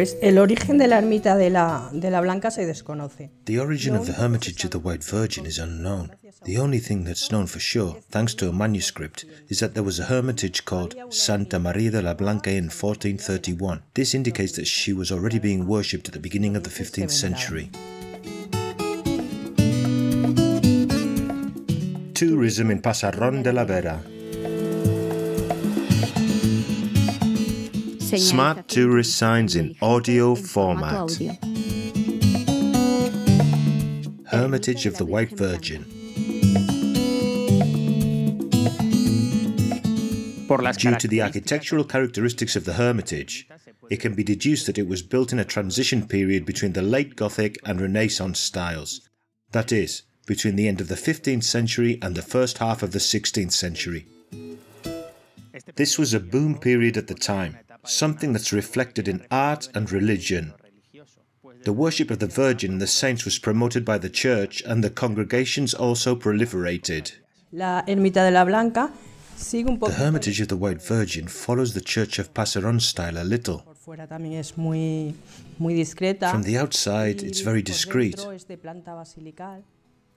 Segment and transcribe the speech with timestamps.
[0.00, 3.30] Pues el origen de la ermita de la, de la Blanca se desconoce.
[3.44, 6.16] The origin of the hermitage of the White Virgin is unknown.
[6.46, 10.00] The only thing that's known for sure, thanks to a manuscript, is that there was
[10.00, 13.82] a hermitage called Santa Maria de la Blanca in 1431.
[13.92, 17.68] This indicates that she was already being worshipped at the beginning of the 15th century.
[22.14, 24.00] Tourism in Pasarón de la Vera.
[28.16, 31.10] Smart tourist signs in audio format.
[34.26, 35.84] Hermitage of the White Virgin.
[40.76, 43.46] Due to the architectural characteristics of the Hermitage,
[43.90, 47.14] it can be deduced that it was built in a transition period between the late
[47.14, 49.08] Gothic and Renaissance styles.
[49.52, 52.98] That is, between the end of the 15th century and the first half of the
[52.98, 54.06] 16th century.
[55.76, 60.54] This was a boom period at the time, something that's reflected in art and religion.
[61.64, 64.90] The worship of the Virgin and the saints was promoted by the church, and the
[64.90, 67.12] congregations also proliferated.
[67.52, 68.90] La ermita de la Blanca
[69.42, 73.62] The Hermitage of the White Virgin follows the Church of Pasarón style a little.
[73.64, 75.14] por fuera también es muy,
[75.58, 76.30] muy discreta.
[76.30, 78.16] From the outside, it's very discreet.
[78.16, 79.64] dentro es de planta basilical.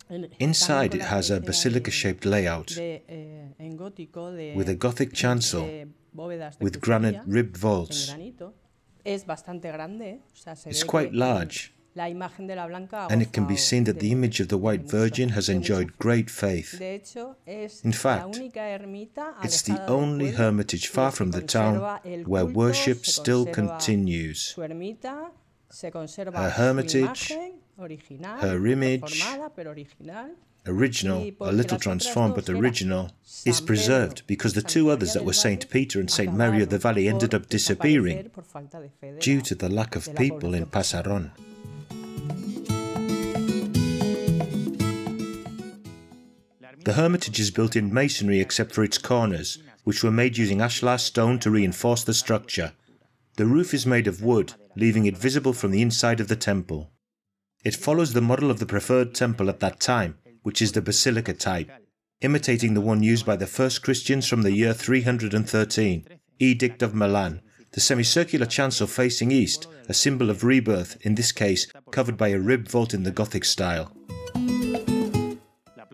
[0.09, 5.13] En- Inside, it has a basilica shaped layout eh, en gótico de, with a Gothic
[5.13, 8.07] chancel de bóvedas de with granite ribbed vaults.
[8.07, 8.53] granito.
[9.03, 13.07] Es bastante grande, o sea, se It's quite large, la imagen de la Blanca ha
[13.11, 16.29] and it can be seen that the image of the White Virgin has enjoyed great
[16.29, 16.77] faith.
[16.79, 18.37] De hecho, es In fact,
[19.43, 21.79] It's the only hermitage far from the town
[22.25, 24.53] where worship still continues.
[24.53, 25.31] Su ermita,
[25.69, 27.37] se conserva Her hermitage,
[27.77, 29.23] her image,
[30.65, 31.29] original.
[31.41, 33.11] A little transformed but original,
[33.45, 35.69] is preserved because the two others that were St.
[35.69, 36.33] Peter and St.
[36.33, 39.55] Mary of the Valley ended up disappearing desaparecer por falta de fe de due to
[39.55, 41.31] the lack of people in Pasarón.
[46.85, 50.99] The hermitage is built in masonry except for its corners, which were made using ashlar
[50.99, 52.73] stone to reinforce the structure.
[53.37, 56.91] The roof is made of wood, leaving it visible from the inside of the temple.
[57.63, 61.33] It follows the model of the preferred temple at that time, which is the basilica
[61.33, 61.71] type,
[62.21, 66.05] imitating the one used by the first Christians from the year 313,
[66.39, 71.67] Edict of Milan, the semicircular chancel facing east, a symbol of rebirth, in this case
[71.91, 73.91] covered by a rib vault in the Gothic style.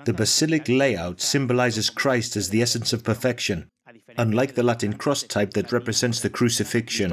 [0.05, 3.69] The basilic layout symbolizes Christ as the essence of perfection,
[4.17, 7.11] unlike the Latin cross type that represents the crucifixion.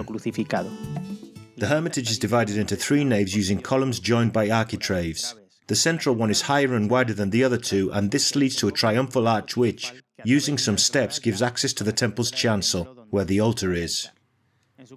[1.59, 5.35] The hermitage is divided into three naves using columns joined by architraves.
[5.69, 8.69] The central one is higher and wider than the other two, and this leads to
[8.69, 9.93] a triumphal arch which,
[10.25, 14.09] using some steps, gives access to the temple's chancel, where the altar is.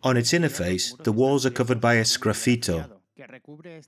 [0.03, 2.89] On its inner face, the walls are covered by a sgraffito.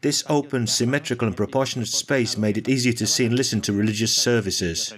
[0.01, 4.15] This open, symmetrical, and proportionate space made it easier to see and listen to religious
[4.15, 4.93] services.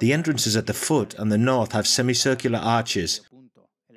[0.00, 3.22] The entrances at the foot and the north have semicircular arches,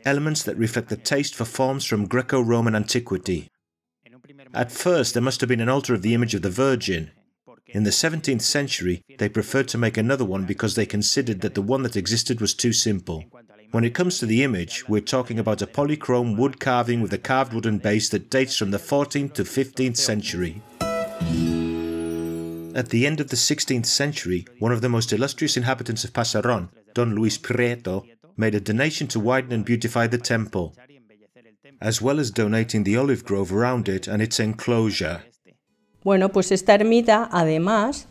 [0.05, 3.49] elements that reflect the taste for forms from Greco Roman antiquity.
[4.53, 7.09] At first, there must have been an altar of the image of the Virgin.
[7.65, 11.61] In the 17th century, they preferred to make another one because they considered that the
[11.61, 13.23] one that existed was too simple.
[13.71, 17.17] When it comes to the image, we're talking about a polychrome wood carving with a
[17.17, 20.61] carved wooden base that dates from the 14th to 15th century.
[22.75, 26.69] At the end of the 16th century, one of the most illustrious inhabitants of Pasarón,
[26.93, 28.05] Don Luis Prieto,
[28.37, 30.75] made a donation to widen and beautify the temple,
[31.83, 35.19] as well as donating the olive grove around it and its enclosure.
[36.03, 38.07] Bueno, pues esta ermita, además,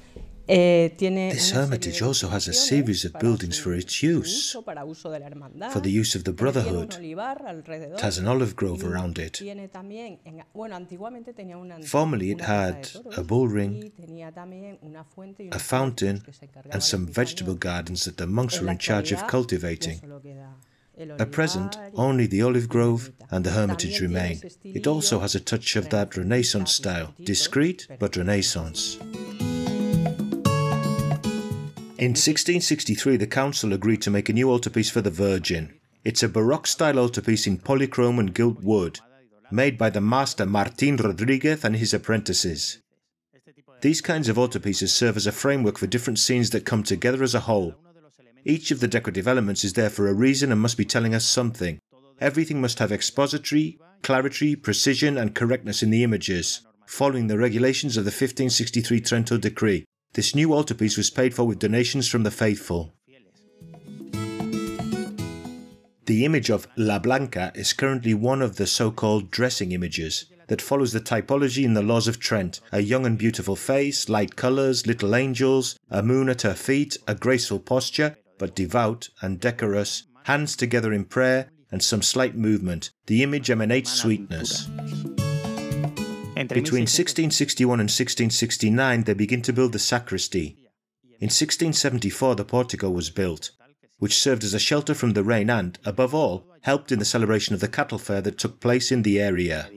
[0.47, 0.95] eh.
[0.99, 5.21] This hermitage also has a series of buildings for its use, uso, para uso de
[5.21, 5.71] la hermandad.
[5.73, 6.95] for the use of the Brotherhood.
[7.01, 9.39] It has an olive grove around it.
[9.39, 14.33] Tiene también, en- bueno, antiguamente tenía una, Formerly it had a bull ring, y tenía
[14.33, 18.17] también una fuente y a fountain, campos que se encargaban and some vegetable gardens that
[18.17, 20.01] the monks were in charge of cultivating.
[20.95, 24.41] Solo queda el At present, only the olive grove and the hermitage remain.
[24.65, 28.99] It also has a touch of that Renaissance style, discreet but Renaissance.
[31.99, 35.73] In 1663, the council agreed to make a new altarpiece for the Virgin.
[36.05, 38.99] It's a Baroque style altarpiece in polychrome and gilt wood,
[39.53, 42.79] made by the master Martin Rodriguez and his apprentices.
[43.83, 47.35] These kinds of altarpieces serve as a framework for different scenes that come together as
[47.35, 47.75] a whole.
[48.45, 51.25] Each of the decorative elements is there for a reason and must be telling us
[51.25, 51.79] something.
[52.21, 58.05] Everything must have expository, clarity, precision, and correctness in the images, following the regulations of
[58.05, 59.85] the 1563 Trento Decree.
[60.15, 62.95] This new altarpiece was paid for with donations from the faithful.
[66.07, 70.61] The image of La Blanca is currently one of the so called dressing images that
[70.61, 74.87] follows the typology in the laws of Trent a young and beautiful face, light colours,
[74.87, 80.57] little angels, a moon at her feet, a graceful posture, but devout and decorous, hands
[80.57, 82.91] together in prayer, and some slight movement.
[83.07, 84.65] The image emanates sweetness.
[86.35, 90.57] Between 1661 and 1669, they begin to build the sacristy.
[91.21, 93.53] In 1674, the portico was built
[93.99, 97.55] which served as a shelter from the rain and, above all, helped in the celebration
[97.55, 99.69] of the cattle fair that took place in the area.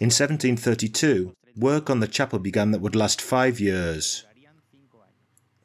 [0.00, 4.24] In 1732, work on the chapel began that would last five years.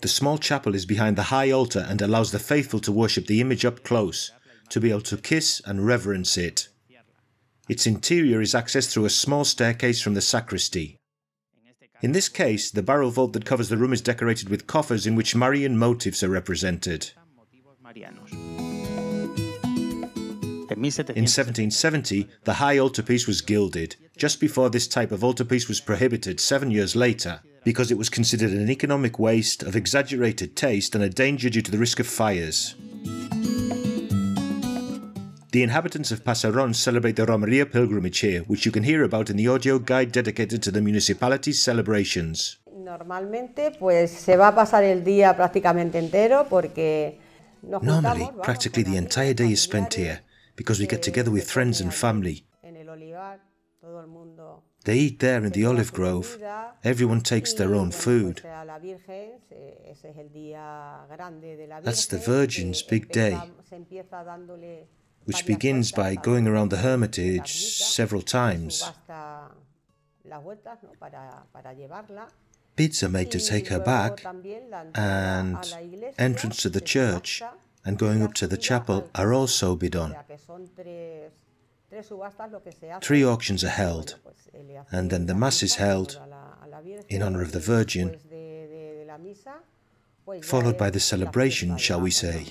[0.01, 3.39] The small chapel is behind the high altar and allows the faithful to worship the
[3.39, 4.31] image up close,
[4.69, 6.69] to be able to kiss and reverence it.
[7.69, 10.97] Its interior is accessed through a small staircase from the sacristy.
[12.01, 15.15] In this case, the barrel vault that covers the room is decorated with coffers in
[15.15, 17.11] which Marian motifs are represented.
[20.71, 26.39] In 1770, the high altarpiece was gilded, just before this type of altarpiece was prohibited
[26.39, 31.09] seven years later, because it was considered an economic waste of exaggerated taste and a
[31.09, 32.75] danger due to the risk of fires.
[35.51, 39.35] The inhabitants of Pasarón celebrate the Romeria pilgrimage here, which you can hear about in
[39.35, 42.57] the audio guide dedicated to the municipality's celebrations.
[42.73, 47.19] Normalmente, pues se va a pasar el día prácticamente entero porque
[47.63, 50.21] Normally, practically the entire day is spent here
[50.55, 52.45] because we get together with eh, friends and family.
[54.83, 56.37] They eat there in the olive grove.
[56.83, 58.41] Everyone takes their own food.
[61.83, 63.39] That's the Virgin's big day
[65.25, 68.91] which begins by going around the hermitage several times.
[72.75, 74.25] Bids are made to take her back,
[74.95, 75.75] and
[76.17, 77.43] entrance to the church
[77.83, 80.15] and going up to the chapel are also bid on.
[83.01, 84.15] Three auctions are held,
[84.91, 86.19] and then the Mass is held
[87.09, 88.17] in honor of the Virgin,
[90.41, 92.47] followed by the celebration, shall we say.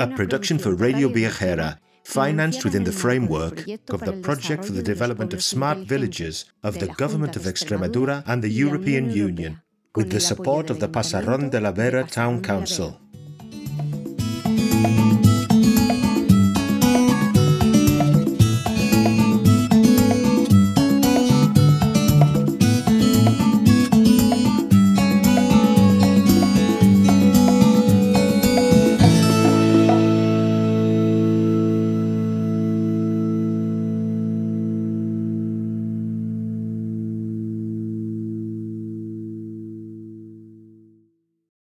[0.00, 1.78] a production for Radio Viajera,
[2.10, 3.56] financed within the framework
[3.94, 8.42] of the Project for the Development of Smart Villages of the Government of Extremadura and
[8.42, 9.62] the European Union,
[9.94, 12.98] with the support of the Pasarón de la Vera Town Council.